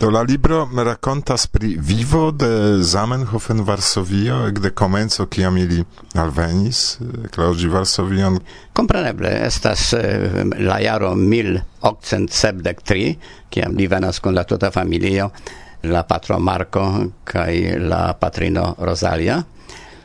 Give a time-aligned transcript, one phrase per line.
[0.00, 5.84] Do la libro rakontas pri vivo de Zamenhof en Varsovio, ekde comenzo kiam ili
[6.14, 8.38] alvenis eh, Klaudi Varsovion.
[8.72, 13.14] Compreneble, estas eh, la jaro 1873,
[13.50, 15.30] kiam li venas con la tuta familio,
[15.82, 19.42] la patro Marco kaj la patrino Rosalia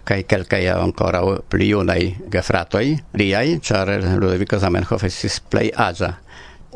[0.04, 3.88] kai kelkaj ancora pli unai gefratoi liai char
[4.18, 6.14] Ludovico Zamenhof estis plej aĝa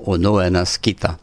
[0.06, 1.16] unue naskita.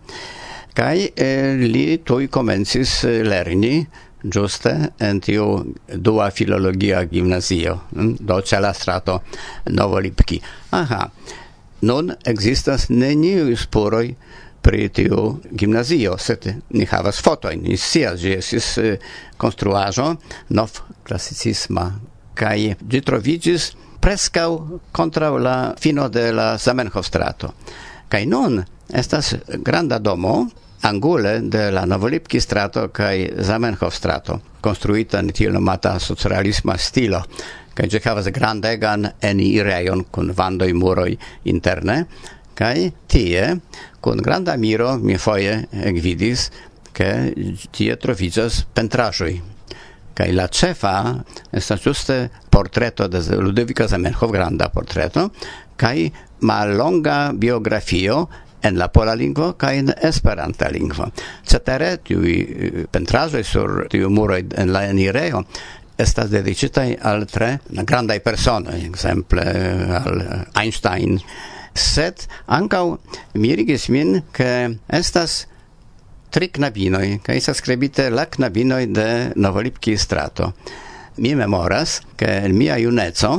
[0.73, 3.87] Kai eh, li tui comencis lerni
[4.23, 9.23] giuste en tiu dua filologia gimnazio, hm, do ce la strato
[9.65, 10.41] Novolipki.
[10.71, 11.11] Aha,
[11.81, 14.15] nun existas neniu spuroi
[14.63, 18.79] pri tiu gimnazio, sed ni havas fotoin, ni sias, gi esis
[19.37, 20.15] construajo
[20.55, 21.89] nov classicisma,
[22.39, 27.53] kai gi trovigis prescau contra la fino de la Zamenhof strato.
[28.09, 28.63] Kai nun
[28.93, 30.47] estas granda domo,
[30.83, 37.23] angule de la Novolipki strato kaj Zamenhof strato, konstruita en tiel nomata socialisma stilo,
[37.75, 41.15] kaj ĝi havas grandegan enirejon kun vandoj muroj
[41.51, 42.05] interne,
[42.59, 43.47] kaj tie
[44.03, 46.51] kun granda miro mi foje ekvidis,
[46.93, 47.33] ke
[47.73, 49.33] tie troviĝas pentraĵoj.
[50.13, 50.97] Kaj la ĉefa
[51.57, 52.17] estas ĝuste
[52.53, 55.31] portreto de Ludovico Zamenhof granda portreto
[55.81, 56.11] kaj
[56.45, 58.27] mallonga biografio
[58.63, 61.09] en la pola lingvo kaj en esperanta lingvo.
[61.47, 65.45] Cetere tiuj eh, pentraĵoj sur tiu muroj en la enirejo
[66.03, 70.23] estas dedicitaj al tre grandaj personoj, ekzemple eh, al
[70.63, 71.19] Einstein.
[71.75, 72.85] Sed ankaŭ
[73.41, 75.47] mirigis min, ke estas
[76.33, 80.53] tri knabinoj, kaj estas skribite la knabinoj de Novolipki strato.
[81.17, 83.35] Mi memoras, ke en mia juneco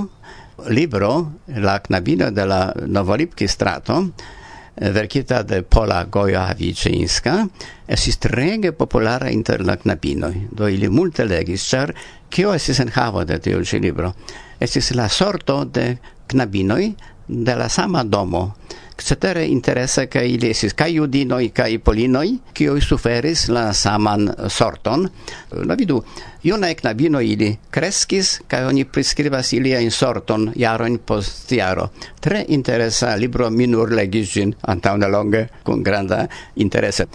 [0.70, 4.04] libro La knabino de la Novolipki strato
[4.76, 7.36] verkita de Pola Goja Havicińska,
[7.88, 11.94] esis trege populara inter la knabinoj, do ili multe legis, ĉar
[12.34, 14.14] kio esis en havo de tiu ĉi libro?
[14.60, 15.98] Esis la sorto de
[16.32, 16.84] knabinoj
[17.28, 18.48] de la sama domo,
[18.98, 25.10] cetere interese che ili esis kai judinoi kai polinoi kioj suferis la saman sorton
[25.66, 26.04] la vidu
[26.44, 31.88] Iuna knabino ili kreskis kaj oni priskribas ili in sorton jaron post jaro.
[32.20, 34.54] Tre interesa libro minur legis gin
[34.94, 37.06] una longe kun granda interesa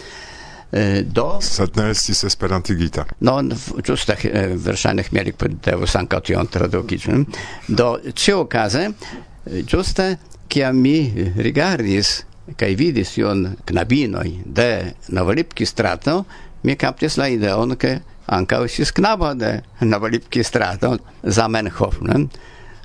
[1.05, 1.39] do...
[1.41, 3.05] Sed ne estis esperantigita.
[3.25, 3.39] No,
[3.85, 6.99] ĝuste eh, verŝajne Hmelik devus ankaŭ tion traduki.
[7.67, 10.11] Do, ĉiuokaze, eh, ĝuste
[10.49, 12.25] che mi rigardis
[12.57, 16.25] kai vidis ion knabinoj de Novolipki strato,
[16.61, 22.25] mi captis la ideon, ke ankaŭ usis knabo de Novolipki strato, Zamenhof, ne?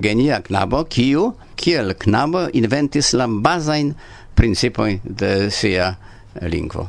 [0.02, 3.94] genia knabo, kiu kiel knabo inventis la bazain
[4.34, 5.94] principoi de sia
[6.42, 6.88] lingvo.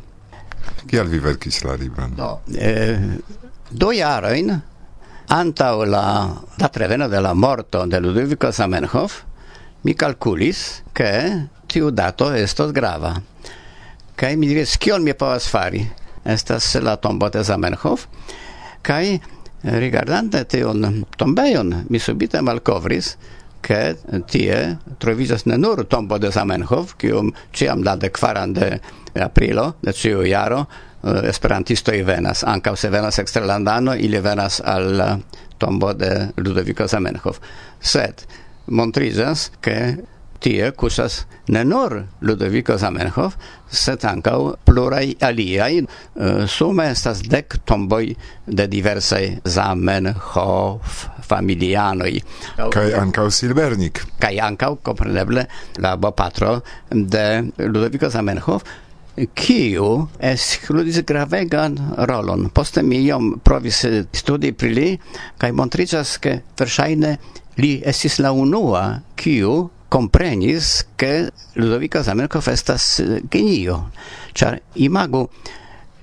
[0.89, 2.15] kiel vi verkis la libron?
[2.15, 2.99] Do, eh,
[3.69, 4.51] do jarojn
[5.27, 6.05] antaŭ la
[6.57, 9.23] datreveno de la morto de Ludovico Zamenhof,
[9.85, 13.21] mi calculis che tiu dato estos grava.
[14.15, 15.83] Kai mi diris kion mi povas fari.
[16.25, 18.07] Estas la tombo de Zamenhof.
[18.81, 19.21] Kai
[19.61, 23.15] rigardante tion tombejon mi subite malkovris
[23.61, 23.97] che
[24.29, 28.79] tie troviĝas ne nur tombo de Zamenhof, kium ciam la dekvaran de
[29.21, 30.65] aprilo de ciu jaro
[31.03, 31.29] eh,
[31.93, 35.21] i venas, anca se venas extralandano, ili venas al
[35.57, 37.39] tombo de Ludovico Zamenhof.
[37.79, 38.25] Sed
[38.67, 40.03] montrizas che
[40.39, 43.35] tie kusas ne nur Ludovico Zamenhof,
[43.67, 44.01] sed
[44.63, 45.85] plurai aliai aliaj.
[46.15, 48.15] Eh, sume estas dec tomboi
[48.45, 52.21] de diversai Zamenhof familianoi.
[52.57, 54.03] Kaj ancau Silbernik.
[54.19, 55.47] Kaj ancau, compreneble,
[55.77, 58.63] la bopatro de Ludovico Zamenhof,
[59.33, 61.77] kiu es ludis gravegan
[62.07, 62.49] rolon.
[62.53, 64.87] Poste mi iom provis studi pri li,
[65.39, 67.15] kaj montriĝas, ke versaine
[67.61, 73.91] Li estis la unua kiu comprenis che Ludovico Zamenhof estas eh, genio.
[74.33, 75.29] Char imago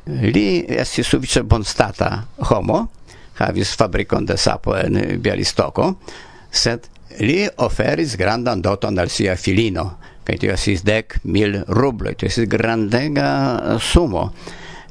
[0.05, 2.09] li estis sufiĉe bonstata
[2.49, 2.87] homo,
[3.39, 5.93] havis fabrikon de sapo en Bialistoko,
[6.51, 6.89] sed
[7.21, 9.85] li oferis grandan doton al sia filino,
[10.25, 14.31] kaj tio estis dec mil rubloj, tio estis grandega sumo.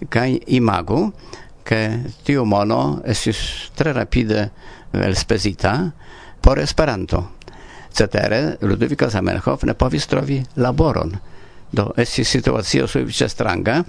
[0.10, 1.12] Kaj imagu,
[1.64, 1.82] che
[2.26, 4.40] tio mono estis tre rapide
[4.92, 5.74] eh, elspezita,
[6.42, 7.30] por Esperanto.
[7.92, 11.14] Cetere, Ludovico Zamenhof ne povis trovi laboron.
[11.72, 13.82] Do esti situacio sufiĉe stranga,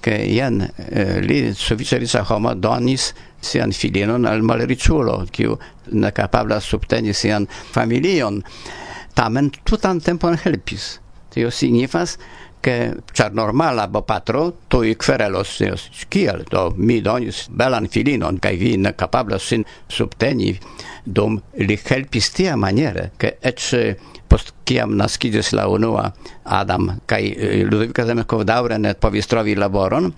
[0.00, 3.12] ke jen eh, li sufiĉe riĉa homo donis
[3.42, 5.56] sian filinon al malriĉulo, kiu
[5.92, 8.40] ne capabla subteni sian familion.
[9.14, 10.98] Tamen tutan tempon helpis.
[11.34, 12.16] Tio signifas,
[12.60, 15.62] che char normala bopatro tu i querelos
[16.08, 20.58] kiel do mi donis belan filinon kai vi ne kapablas sin subteni
[21.04, 23.96] dum li helpis tia maniere che ec
[24.28, 26.12] post kiam naskidis la unua
[26.44, 30.12] Adam kaj eh, Ludovica Zemekov daure ne povis trovi laboron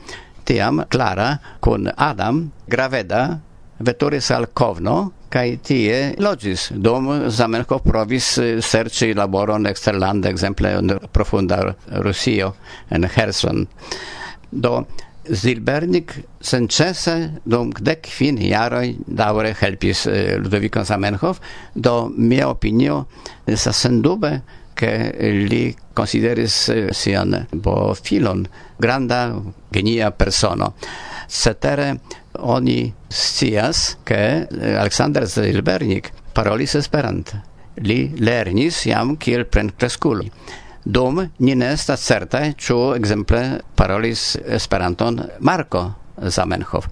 [0.44, 3.38] tiam Clara kun Adam graveda
[3.80, 6.68] veturis al Kovno, kai tie logis.
[6.74, 11.62] Dom Zamenhof provis eh, serci laboron exterlande exemple en profunda
[12.04, 12.54] Rusio
[12.90, 13.66] en Herson
[14.50, 14.86] do
[15.30, 21.40] Zilbernik sencese dum dek fin jaroj daure helpis eh, Ludoviko Zamenhof.
[21.74, 23.04] Do mia opinio
[23.54, 24.40] sa sendube
[24.80, 25.12] che
[25.50, 28.46] li consideris eh, sian bo filon
[28.80, 29.20] granda
[29.68, 30.72] genia persona
[31.28, 32.00] cetere
[32.32, 37.42] oni scias ke eh, Alexander Zilbernik parolis Esperante
[37.84, 40.24] li lernis jam kiel plenkreskulo.
[40.84, 43.42] Dum ni ne estas certaj ĉu ekzemple
[43.76, 45.84] parolis Esperanton Marko
[46.16, 46.88] Zamenhof.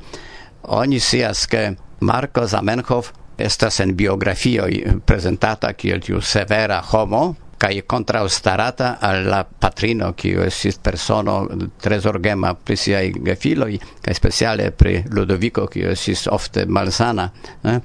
[0.76, 8.98] Oni scias ke Marko Zamenhof estas en biografioj prezentata kiel tiu severa homo kai contraustarata
[9.00, 11.46] alla patrino qui estis persono
[11.80, 17.30] tre zorgema pri si ai gefiloi kai speciale pri Ludovico kiu estis ofte malsana
[17.62, 17.80] eh?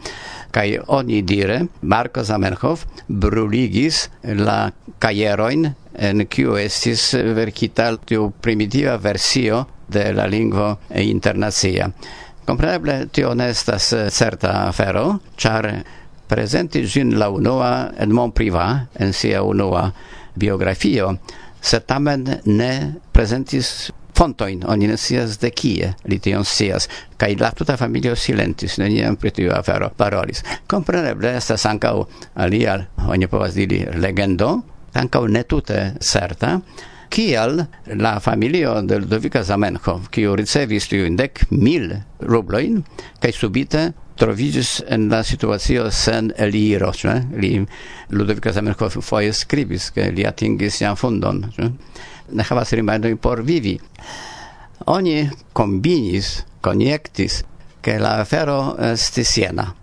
[0.52, 9.68] kai oni dire Marco Zamenhof bruligis la caieroin en kiu estis verkita tiu primitiva versio
[9.88, 11.90] de la lingvo internacia.
[12.46, 15.70] Compreneble, tio nestas certa afero, char
[16.34, 19.92] presenti gin la unua Edmond priva, en sia unua
[20.34, 21.12] biografio,
[21.62, 22.72] se tamen ne
[23.14, 28.80] presentis fontoin, oni ne sias de kie li tion sias, kai la tuta familio silentis,
[28.82, 30.42] neniam pri tiu afero parolis.
[30.70, 32.00] Compreneble, estas ankaŭ
[32.42, 34.56] alia, oni povas diri, legendo,
[34.98, 36.58] ankaŭ ne tute certa,
[37.14, 37.62] kial
[37.94, 41.92] la familio de Ludovica Zamenhof, kiu ricevis tiu dek mil
[42.26, 42.82] rubloin,
[43.22, 47.66] kaj subite trovigis en la situacio sen eliro, cioè, li
[48.10, 51.70] Ludovico Zamenhof foie scribis, che li atingis jam fundon, cioè,
[52.30, 52.46] ne?
[52.50, 53.80] Havas rimedojn por vivi.
[54.86, 57.44] Oni combinis, coniectis,
[57.84, 59.74] che la afero estis jena,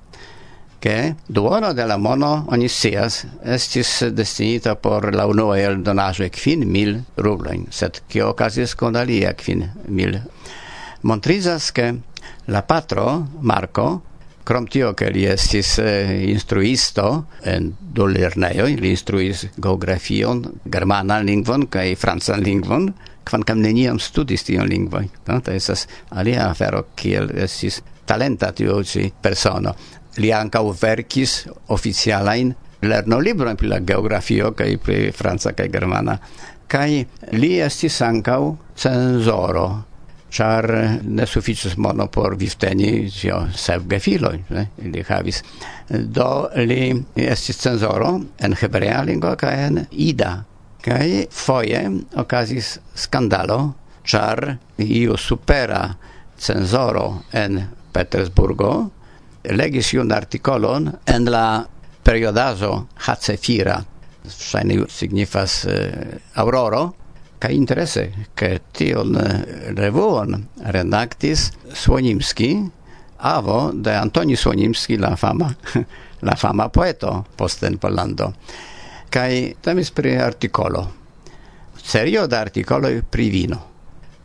[0.80, 6.94] che duono de la mono, oni sias estis destinita por la unua eldonaĵo quin mil
[7.16, 10.16] rublojn, sed che okazis con alia quin mil?
[11.02, 11.94] Montrizas che
[12.46, 14.02] la patro Marco
[14.44, 21.68] Krom tio, che li estis eh, instruisto en du lernejoj, li instruis geografion, germanan lingvon
[21.70, 22.88] kaj francan lingvon,
[23.28, 25.06] kvankam neniam studis tion lingvoj.
[25.28, 25.38] No?
[25.44, 29.74] Ta estas alia afero, kiel estis talenta tiu ci persono.
[30.18, 36.16] Li ankaŭ verkis oficialajn lernolibron pri la geografio kaj pri franca kaj germana.
[36.70, 36.90] Kaj
[37.36, 38.40] li estis ankaŭ
[38.78, 39.68] cenzoro
[40.30, 40.66] char
[41.02, 44.66] ne suficis mono por vivteni tio sep gefiloi, ne?
[44.84, 45.42] Ili havis.
[45.88, 50.44] Do li estis cenzoro en hebrea lingua ca en ida.
[50.80, 51.82] Kaj foje
[52.16, 53.60] okazis skandalo
[54.04, 55.82] char iu supera
[56.38, 57.60] cenzoro en
[57.92, 58.72] Petersburgo
[59.44, 61.64] legis iun artikolon en la
[62.04, 63.78] periodazo Hacefira,
[64.30, 65.72] ŝajne signifas uh,
[66.42, 66.90] auroro,
[67.40, 70.36] ca interesse ke tion eh, revuon
[70.74, 72.52] redaktis Słonimski,
[73.16, 75.48] avo de Antoni Słonimski, la fama,
[76.28, 78.30] la fama poeto posten Polando.
[78.30, 78.68] Pollando.
[79.10, 80.84] Kaj temis pri artikolo,
[81.82, 83.58] serio da articolo pri vino.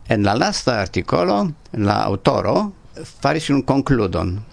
[0.06, 1.40] En la lasta articolo
[1.72, 4.44] la autoro faris un concludon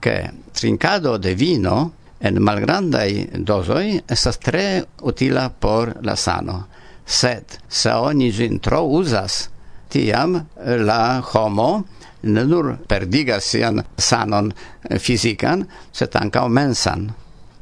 [0.00, 6.68] che trincado de vino en malgrandai dosoi estas tre utila por la sano
[7.06, 9.46] sed se oni gin tro uzas,
[9.88, 11.84] tiam la homo
[12.22, 14.52] ne nur perdigas sian sanon
[14.90, 17.10] eh, fizikan, sed ankaŭ mensan.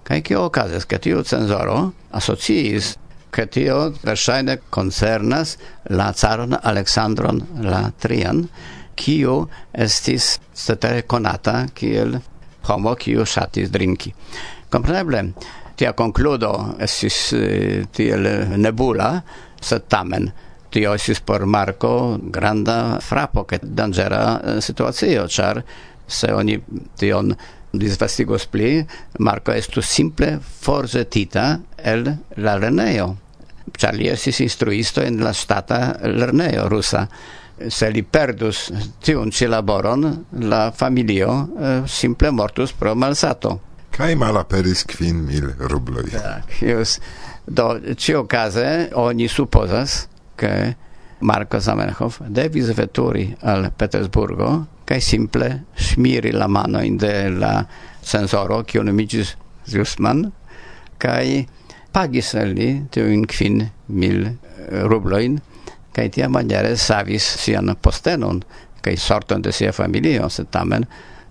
[0.05, 2.95] Kaj kio okazas, ke tiu cenzoro asociis
[3.35, 5.57] che tio versaine concernas
[5.91, 8.45] la caron Alexandron la Trian,
[8.95, 12.21] kiu estis cetere conata kiel
[12.69, 14.15] homo kiu shatis drinki.
[14.71, 15.33] Compreneble,
[15.75, 18.27] tia concludo esis eh, tiel
[18.57, 19.23] nebula,
[19.61, 20.31] sed tamen
[20.75, 25.63] tio esis por Marco granda frapo, che dangera eh, situazio, char
[26.07, 26.59] se oni
[26.99, 27.35] tion
[27.71, 28.85] disvastigos pli,
[29.19, 32.11] Marco estu simple forzetita el
[32.43, 33.15] la lernejo,
[33.79, 37.07] char li esis instruisto in la stata lerneo rusa.
[37.55, 38.67] Se li perdus
[38.99, 40.09] tiun ci laboron,
[40.43, 43.74] la familio eh, simple mortus pro malsato.
[43.95, 46.11] Kaj malaperis kvin mil rubloj.
[46.11, 46.99] Tak, już.
[47.47, 50.75] Do cio case oni supozas, ke
[51.21, 57.65] Marco Zamenhof devis veturi al Petersburgo, kaj simple smiri la mano in de la
[58.03, 59.37] censoro, kiu nomigis
[59.67, 60.27] Justman,
[60.99, 61.45] kaj
[61.93, 64.35] pagis al li tiujn kvin mil eh,
[64.91, 65.39] rublojn,
[65.95, 68.43] kaj tia maniere savis sian postenon,
[68.83, 70.85] kaj sorton de sia familio, se tamen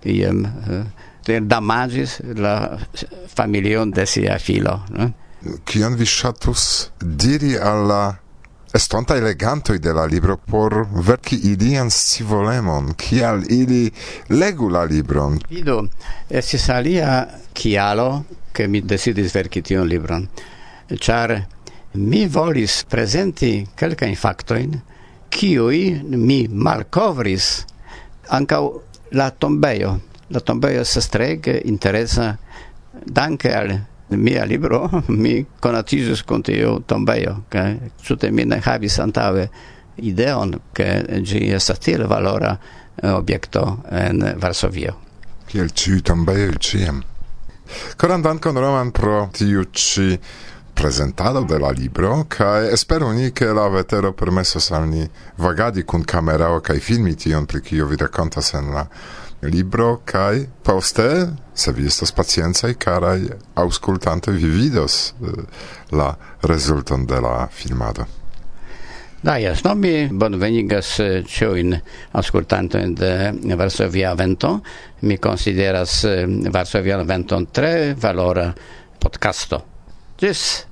[0.04, 0.46] iam
[1.42, 2.78] damagis la
[3.28, 4.80] familion de sia filo.
[4.90, 5.12] Ne?
[5.66, 8.04] Kion vi ŝatus diri al la
[8.74, 10.74] estontaj legantoj de la libro por
[11.06, 13.92] verki ilian scivolemon, kial ili
[14.30, 15.38] legu la libron?
[15.50, 15.84] Vidu,
[16.30, 20.28] estis alia kialo, che mi decidis verki tion libron,
[21.00, 21.36] char
[21.94, 24.80] mi volis prezenti kelkajn faktojn,
[25.34, 27.52] kiuj mi malcovris
[28.34, 28.82] ancau
[29.14, 30.00] la tombeio
[30.34, 32.36] la tombejo estas trege interesa
[33.06, 33.74] danke al
[34.10, 34.90] mia libro.
[35.08, 37.76] Mi konatiĝis kun tiu tombejo kaj
[38.08, 39.48] tute mi ne havis antaŭe
[39.98, 40.88] ideon ke
[41.22, 44.96] ĝi estas tiel valora eh, objekto en Varsovio.
[45.50, 47.04] Kiel ĉiuj tombejoj ĉiam.
[47.98, 50.18] Koran dankon Roman pro tiu ĉi
[50.74, 55.06] presentado de la libro kaj espero ni ke la vetero permesos al ni
[55.38, 58.86] vagadi kun kamerao kaj filmi tion pri kio vi rakontas en la
[59.50, 63.22] libro kai poste se vi estas paciencaj karaj
[63.56, 65.46] aŭskultante vi vidos eh,
[65.92, 68.06] la rezulton de la filmado.
[69.24, 71.78] Da jes, no mi bonvenigas eh, ciuin
[72.12, 74.60] ascoltantoin de Varsovia Vento.
[75.02, 78.54] Mi consideras eh, Varsovia Vento tre valora
[79.00, 79.64] podcasto.
[80.20, 80.66] Gis!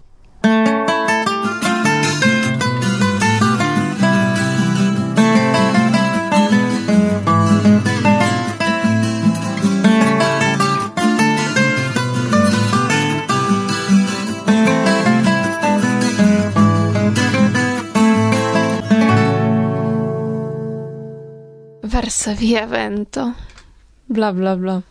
[22.22, 23.34] Versa via vento.
[24.06, 24.82] Bla bla bla.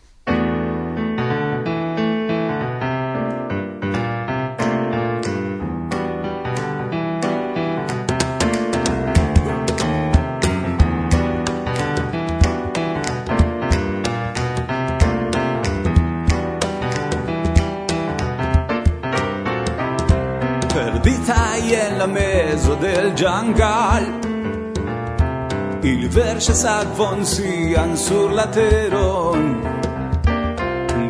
[20.73, 24.30] Perdita en la mezzo del jungle
[25.83, 29.43] il verŝas akvon sian sur la teron.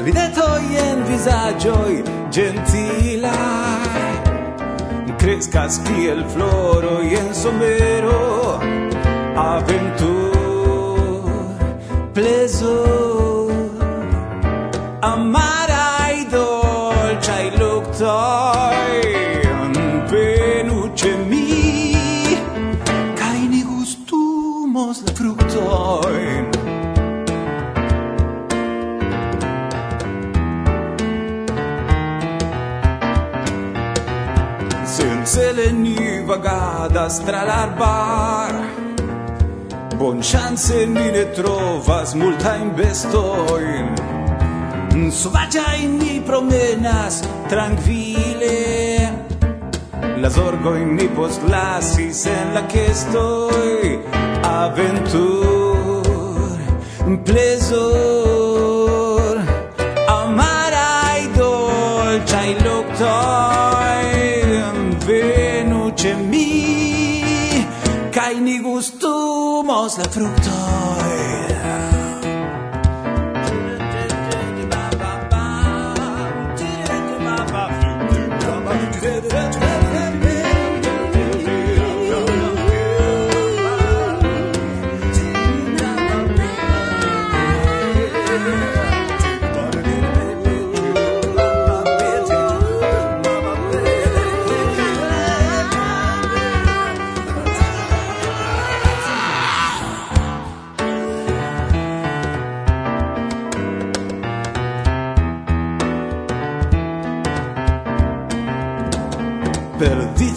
[0.06, 1.98] Rideto ien visagioi
[2.36, 3.82] ĝentilaj
[5.22, 8.22] crescas kiel floro ien somero.
[9.36, 10.36] Aventur
[12.16, 12.78] plezo
[15.02, 15.51] amar
[36.82, 38.54] vagadas tra l'arbar.
[39.98, 43.96] Bon chance ni ne trovas multa in bestoin.
[45.12, 49.10] Sovaggia in ni promenas tranquille.
[50.22, 54.00] La zorgojn ni postlasis en la che stoi
[54.44, 56.02] Aventur,
[57.26, 58.51] plezoj
[69.72, 70.61] somos la fruit?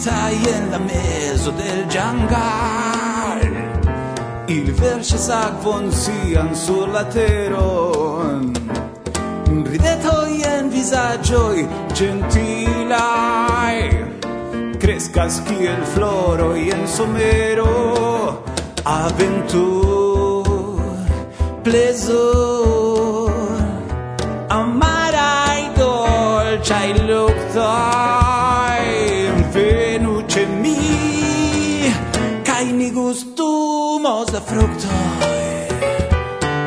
[0.05, 3.39] stai in la mezzo del giangal.
[4.45, 8.51] Il verce sagvon sian sur la teron.
[9.71, 13.79] Ridetoi en visagioi gentilai.
[14.77, 18.43] Crescas kiel floro en somero.
[18.83, 20.45] Aventur
[21.63, 23.31] plezor
[24.49, 28.24] amarai dolciai luctoi
[34.47, 35.69] fructoj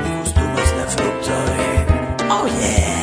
[0.02, 1.58] Mi gustumas la fructoj
[2.30, 2.98] Oh yeah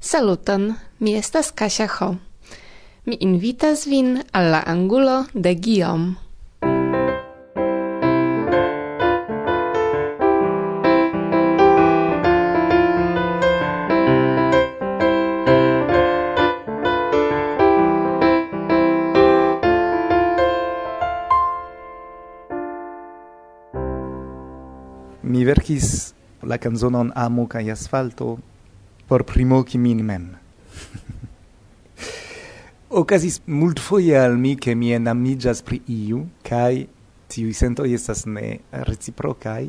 [0.00, 2.16] Saluton, mi estas Kasia Ho.
[3.06, 6.31] Mi invitas vin alla angulo de Guillaume.
[25.52, 28.38] verkis la canzonon Amo kaj asfalto
[29.08, 30.30] por primoki min mem.
[33.02, 36.86] Okazis multfoje al mi ke mi enamiĝas pri iu kaj
[37.32, 39.64] tiuj sentoj estas ne reciprokaj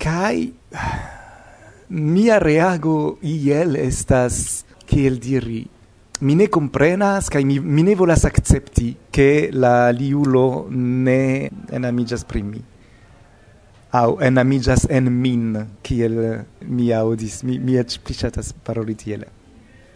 [0.00, 0.36] kaj
[2.12, 4.38] mia reago iel estas
[4.88, 5.64] kiel diri
[6.20, 11.50] mi ne comprenas kaj mi, mi ne volas akcepti che la liulo ne
[11.80, 12.64] enamigas primi
[13.96, 19.26] au enamigas en min kiel mi audis mi mi et plichatas paroli tiele.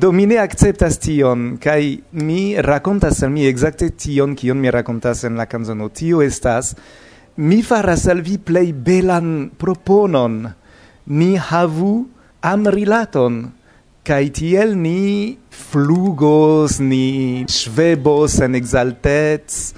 [0.00, 5.24] Do mi ne acceptas tion kai mi racontas al mi exacte tion kion mi racontas
[5.28, 6.74] en la canzono tio estas
[7.36, 10.48] mi faras al vi plei belan proponon.
[11.06, 12.06] Ni havu
[12.40, 13.50] amrilaton
[14.04, 19.74] kai tiel ni flugos ni schwebos en exaltets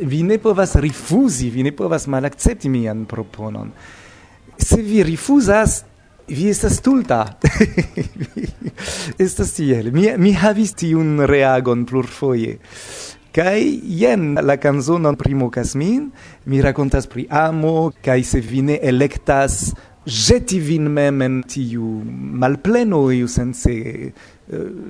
[0.00, 3.72] vi ne povas rifuzi, vi ne povas malakcepti mian proponon.
[4.58, 5.82] Se vi rifuzas,
[6.28, 7.38] vi estas stulta.
[9.24, 9.92] estas tiel.
[9.92, 12.58] Mi, mi havis tiun reagon plurfoje.
[13.32, 16.10] Kai jen la canzonon primo casmin,
[16.44, 19.72] mi racontas pri amo, kai se vi ne electas
[20.04, 22.02] jeti vin mem en tiu
[22.42, 24.14] malpleno iu sense eh,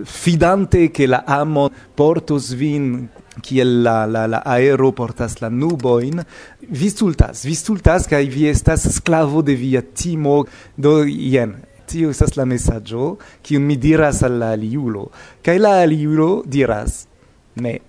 [0.05, 3.09] fidante che la amo portos vin
[3.41, 6.23] kiel la la la aero portas la nuboin.
[6.69, 10.45] Vi stultas vi stultas vi estas sklavo de via timo.
[10.77, 15.11] Do jen tio estas la messaggio kiun mi diras al la aliulo.
[15.43, 17.07] Kai la aliulo diras
[17.57, 17.81] ne.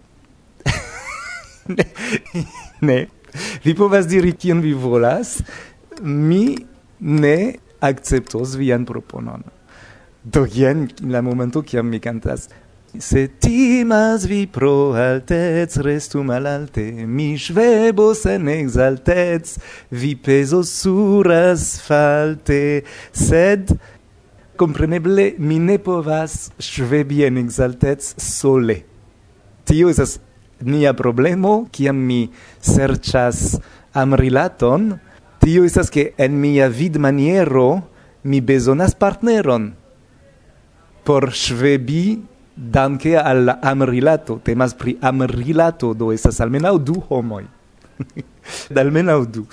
[2.81, 3.07] Ne.
[3.63, 5.41] Vi povas diri kion vi volas.
[6.01, 9.43] Mi ne acceptos vian proponon.
[10.23, 12.47] Do jen la momento kiam mi cantas
[12.99, 19.57] Se timas vi pro altez, restu malalte, mi svebos en exaltez,
[19.89, 23.73] vi pesos sur asfalte, sed
[24.61, 28.83] compreneble mi ne povas svebi en exaltez sole.
[29.65, 30.19] Tio esas
[30.61, 32.27] nia problemo, kiam mi
[32.61, 33.57] serchas
[33.89, 35.12] amrilaton, rilaton,
[35.43, 37.83] Tio estas ke en mia vid maniero
[38.23, 39.73] mi bezonas partneron
[41.03, 42.23] por svebi
[42.55, 44.39] danke al la amrilato.
[44.43, 47.43] Temas pri amrilato, do estas almenaŭ du homoj.
[48.83, 49.45] almenaŭ du.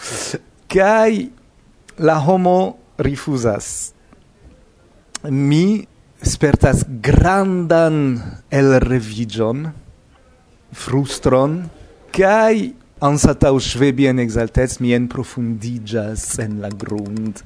[0.71, 1.29] Kaj
[1.99, 3.93] la homo rifuzas.
[5.27, 5.83] Mi
[6.23, 8.21] spertas grandan
[8.53, 9.67] elreviĝon,
[10.73, 11.65] frustron,
[12.15, 17.43] kaj ansatau svebi en exaltez, mi en profundigas en la grund,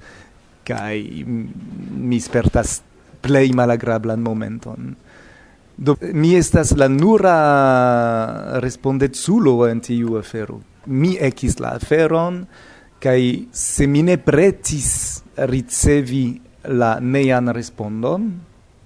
[0.67, 2.81] kai mi spertas
[3.25, 4.95] plei malagrablan momenton.
[5.75, 10.61] Do, mi estas la nura respondezulo en tiu afero.
[10.87, 12.45] Mi ekis la aferon,
[13.03, 16.27] kai se mi ne pretis ricevi
[16.79, 18.31] la nean respondon,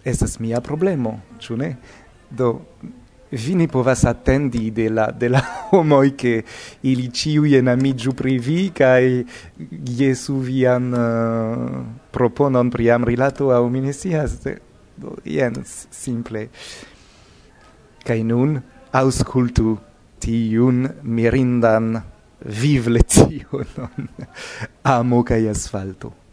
[0.05, 1.71] estas mia problemo, ĉu ne?
[2.31, 2.55] Do,
[3.31, 6.45] vi ne povas attendi de la, de la homoi che
[6.81, 9.25] ili ciui enamigiu pri vi cae
[9.85, 14.38] jesu vian uh, proponon priam rilato a mi ne sias
[14.95, 16.49] do, ien simple.
[18.05, 18.61] Kai nun
[18.93, 19.79] auscultu
[20.19, 22.03] tiun mirindan
[22.41, 24.09] vivletionon
[24.97, 26.28] amo kai asfalto.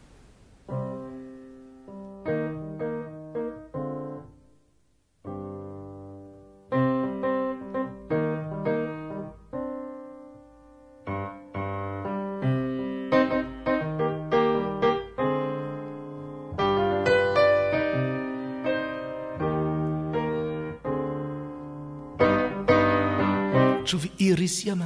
[24.47, 24.81] siam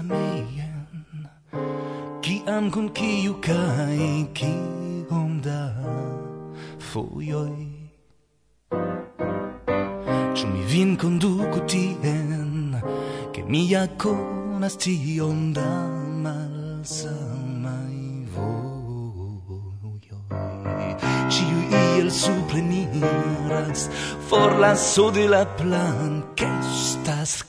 [2.22, 5.74] chi am con chi ciu cae cium da
[6.78, 7.80] foioi.
[10.36, 12.82] Ciu mi vin conduco tien
[13.34, 15.88] Che mia conas tion da
[16.24, 20.00] malsamai voioi
[21.30, 23.90] Ciu iel supleniras
[24.28, 27.49] For lasso de la plan Che stas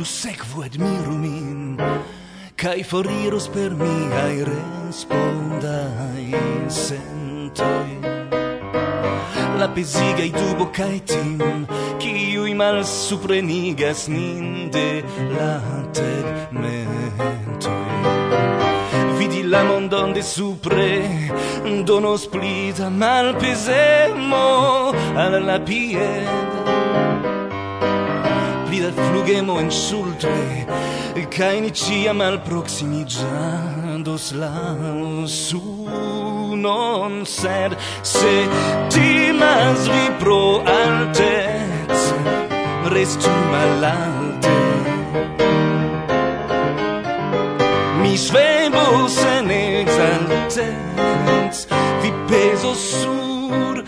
[0.00, 1.76] du sekvu admiru min
[2.56, 6.24] kai foriros per miaj respondaj
[6.68, 7.92] sentoi.
[9.60, 11.66] La pesiga i tubo kai tim
[12.00, 15.02] Kiuj malsuprenigas nin de
[15.34, 15.52] la
[15.98, 17.74] tegmentoj
[19.18, 20.92] Vidi la mondon de supre
[21.84, 24.48] Donos pli mal pesemo
[25.26, 26.59] al la pied
[28.80, 30.66] dal flugemo insulte
[31.36, 34.76] kai ni ciam alproximiĝandos la
[35.26, 37.26] sunon.
[37.26, 38.46] Sed se
[38.90, 42.12] timas vi pro altez
[42.94, 44.58] Restu malalte.
[48.02, 51.56] Mi svebos en exaltez
[52.02, 53.84] Vi peso sur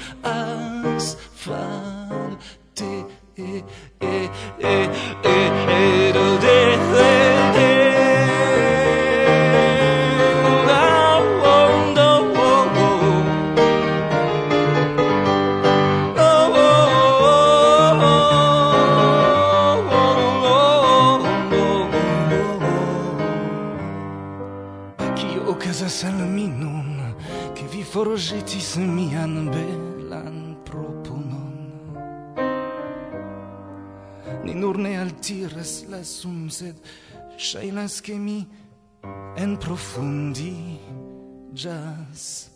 [41.62, 42.51] jas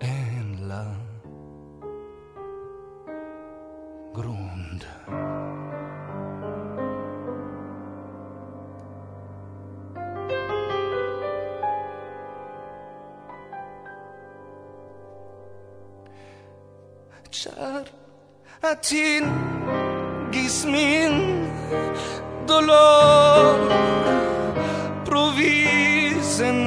[0.00, 0.86] en la
[4.14, 4.84] grund.
[17.30, 17.84] Char
[18.62, 19.24] atin
[20.32, 21.14] gis min
[22.46, 23.56] dolor
[25.04, 26.60] provis en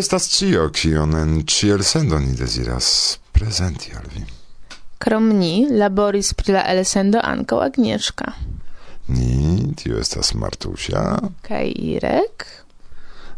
[0.00, 4.24] estas cio, kion en ciel sendo ni desiras prezenti al vi.
[5.00, 8.32] Krom ni laboris pri la elsendo ankaŭ Agnieszka.
[9.08, 11.04] Ni, tio estas Martusia.
[11.46, 12.44] Kaj Irek.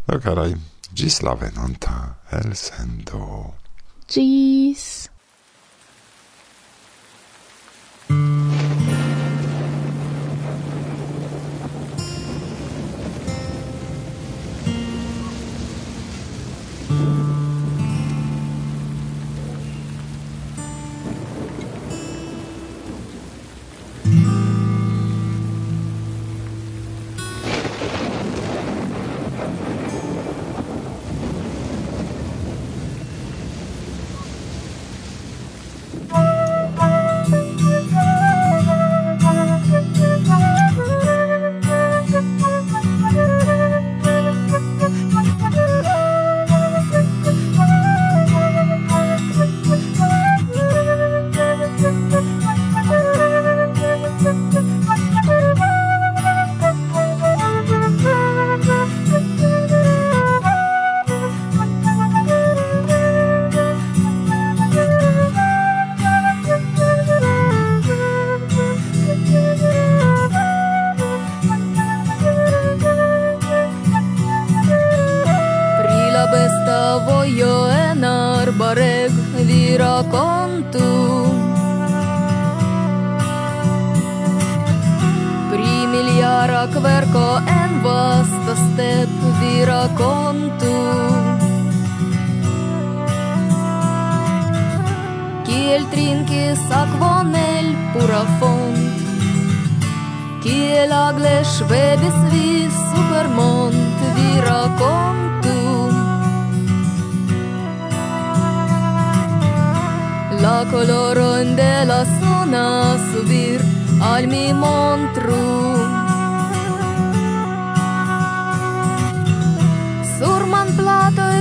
[0.07, 0.51] Do karaj,
[0.93, 1.95] ĝis la venonta
[2.35, 3.53] elsendo.
[4.11, 5.12] Ĝis.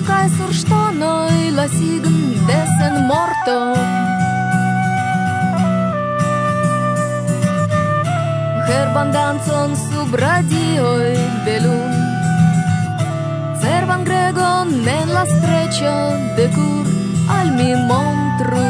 [0.06, 0.52] kai sur
[0.98, 3.58] la lasigen de senmorto
[8.68, 11.14] Herban dancon sub radioj
[11.46, 11.92] de lun
[13.62, 15.96] Servan gregon en la streĉo
[16.36, 16.86] de kur
[17.38, 18.68] al mi montru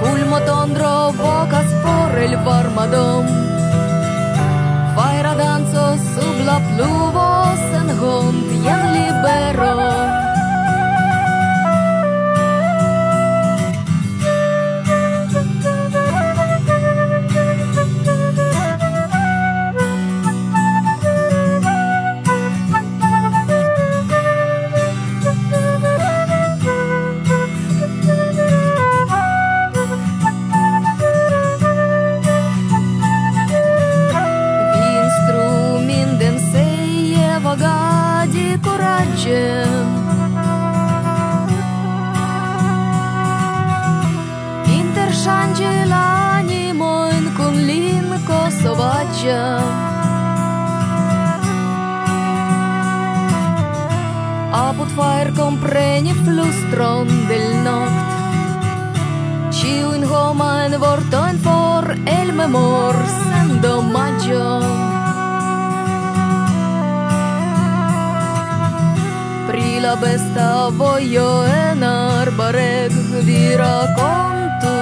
[0.00, 3.47] Fulmo tondro vokas por el varma domo
[5.72, 9.97] danco sub la pluvo sen hond jen libero.
[56.28, 58.08] flustron del noct.
[59.50, 60.02] Ciun
[60.78, 61.84] vorto en for
[62.18, 63.60] el memor san
[63.92, 64.60] maggio.
[69.48, 72.92] Pri la besta voio en arbareg
[73.26, 74.76] vi racontu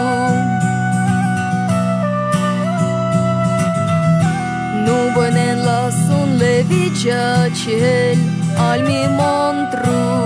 [4.87, 8.19] Nubon en la sun levigia ciel
[8.59, 10.26] al mi montru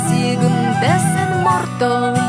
[0.00, 2.19] pasigun desen morton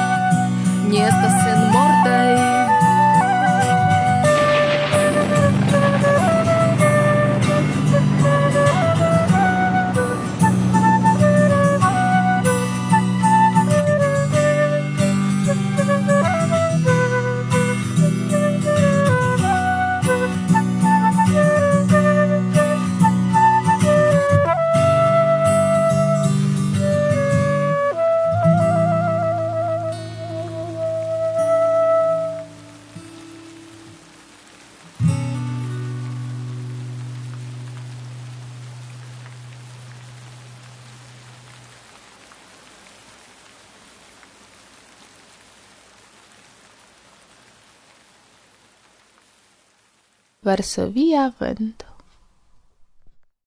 [50.62, 51.91] Varsovia vento.